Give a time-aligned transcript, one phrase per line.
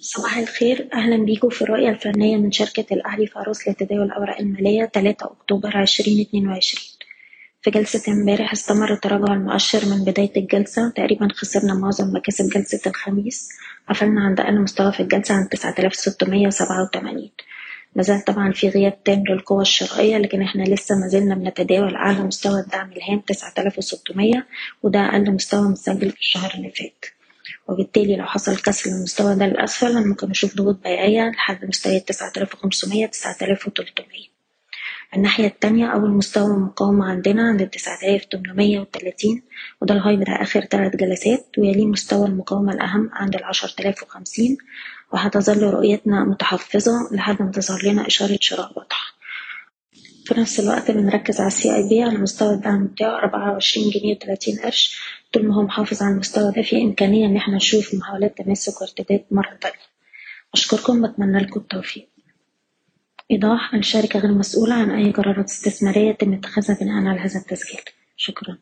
[0.00, 0.88] صباح الخير.
[0.94, 6.60] أهلا بيكم في الرؤية الفنية من شركة الأهلي فاروس لتداول الأوراق المالية 3 أكتوبر 2022
[7.62, 10.90] في جلسة امبارح استمر تراجع المؤشر من بداية الجلسة.
[10.90, 13.48] تقريبا خسرنا معظم مكاسب جلسة الخميس.
[13.88, 17.30] قفلنا عند أقل مستوى في الجلسة عند 9687
[17.96, 22.92] مازال طبعا في غياب تام للقوى الشرائية لكن إحنا لسه مازلنا بنتداول أعلى مستوى الدعم
[22.92, 24.46] الهام 9600
[24.82, 27.04] وده أقل مستوى مسجل في الشهر اللي فات.
[27.68, 32.32] وبالتالي لو حصل كسر المستوى ده للأسفل أنا ممكن أشوف ضغوط بيعية لحد مستويات تسعة
[32.36, 34.38] آلاف وخمسمية تسعة آلاف وتلتمية.
[35.16, 39.42] الناحية التانية أول مستوى مقاومة عندنا عند تسعة آلاف تمنمية وتلاتين
[39.80, 44.56] وده ال high بتاع آخر تلات جلسات ويليه مستوى المقاومة الأهم عند العشر تلاف وخمسين
[45.12, 49.18] وهتظل رؤيتنا متحفظة لحد ما تظهر لنا إشارة شراء واضحة.
[50.24, 54.58] في نفس الوقت بنركز على ال CIB على مستوى الدعم بتاعه أربعة وعشرين جنيه وتلاتين
[54.58, 55.00] قرش
[55.32, 59.24] طول ما هو محافظ على المستوى ده في إمكانية إن إحنا نشوف محاولات تماسك وارتداد
[59.30, 59.76] مرة تانية.
[60.54, 62.08] أشكركم بتمنى لكم التوفيق.
[63.30, 67.80] إيضاح الشركة غير مسؤولة عن أي قرارات استثمارية يتم اتخاذها بناء على هذا التسجيل.
[68.16, 68.58] شكرا.